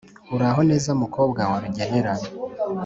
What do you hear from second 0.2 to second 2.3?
uraho neza mukobwa wa rugenera?"